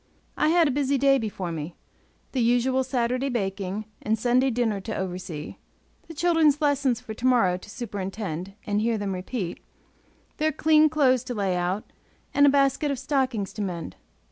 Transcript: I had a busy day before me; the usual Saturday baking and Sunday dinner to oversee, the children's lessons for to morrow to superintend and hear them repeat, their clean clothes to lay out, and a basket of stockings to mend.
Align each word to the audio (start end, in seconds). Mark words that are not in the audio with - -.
I 0.35 0.47
had 0.49 0.67
a 0.67 0.71
busy 0.71 0.97
day 0.97 1.19
before 1.19 1.51
me; 1.51 1.75
the 2.31 2.41
usual 2.41 2.83
Saturday 2.83 3.29
baking 3.29 3.85
and 4.01 4.17
Sunday 4.17 4.49
dinner 4.49 4.81
to 4.81 4.95
oversee, 4.97 5.57
the 6.07 6.15
children's 6.15 6.59
lessons 6.59 6.99
for 6.99 7.13
to 7.13 7.27
morrow 7.27 7.55
to 7.57 7.69
superintend 7.69 8.53
and 8.65 8.81
hear 8.81 8.97
them 8.97 9.13
repeat, 9.13 9.59
their 10.37 10.51
clean 10.51 10.89
clothes 10.89 11.23
to 11.25 11.35
lay 11.35 11.55
out, 11.55 11.93
and 12.33 12.47
a 12.47 12.49
basket 12.49 12.89
of 12.89 12.97
stockings 12.97 13.53
to 13.53 13.61
mend. 13.61 13.95